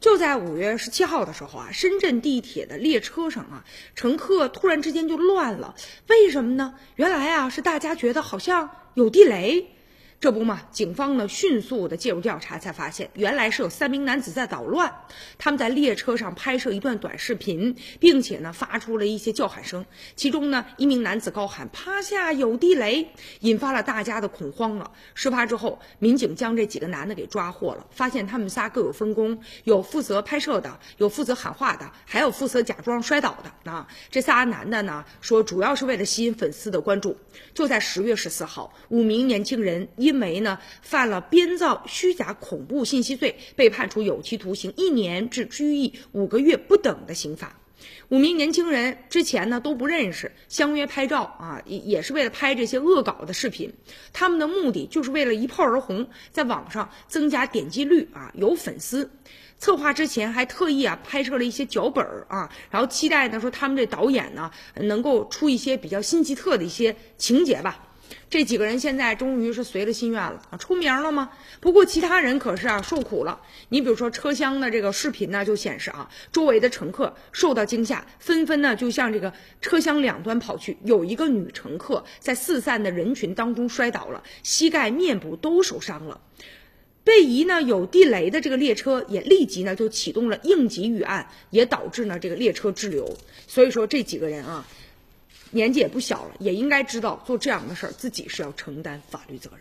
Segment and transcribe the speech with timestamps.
[0.00, 5.74] 就在五月十七号的时候啊，深圳地铁的列车上啊，乘客突然之间就乱了，
[6.08, 6.74] 为什么呢？
[6.96, 9.74] 原来啊，是大家觉得好像有地雷。
[10.20, 14.92] 这不嘛，警方呢迅速的介入调查，才发现原来是有三名男子在捣乱。
[15.38, 19.86] 他们在列车上拍摄一段短视频，并且呢发出了一些叫喊声。
[20.16, 23.08] 其中呢一名男子高喊“趴下，有地雷”，
[23.42, 24.90] 引发了大家的恐慌了。
[25.14, 33.70] 事发之后，民警将这几个男的给抓获了，发现他们仨各有分工，有负责拍摄的，有负责喊话的，还有负责假装摔倒的。
[33.70, 37.16] 啊，这仨男的呢说主要是为了吸引粉丝的关注。
[37.54, 39.86] 就在十月十四号，五名年轻人。
[40.07, 47.58] 因因为呢犯了编造虚假恐怖信息罪，被判处有期徒刑一年至拘役五个月不等的刑罚。
[48.08, 53.74] 五名年轻人之前呢都不认识，相约拍照啊，也也是为了拍这些恶搞的视频。
[54.14, 59.10] 他们的目的就是为了一炮而红，在网上增加点击率啊，有粉丝。
[59.58, 67.84] 策划之前还特意啊拍摄了一些脚本啊，然后期待呢说他们这导演呢能够出一些比较新奇特的一些情节吧。
[68.30, 71.30] 这几个人现在终于是随了心愿了啊，出名了吗？
[71.60, 73.40] 不过其他人可是啊受苦了。
[73.70, 80.76] 你比如说车厢的这个视频呢，就显示啊，周围的乘客受到惊吓，纷纷呢就向这个车厢两端跑去。
[80.84, 86.20] 有一个女乘客在四散的人群当中摔倒了，膝盖、面部都受伤了。
[87.04, 93.16] 被疑呢有地雷的这个列车也立即呢就启动了应急预案，也导致呢这个列车滞留。
[93.46, 94.66] 所以说这几个人啊。
[95.50, 99.60] 年纪也不小了，也应该知道做这样的事儿，自己是要承担法律责任。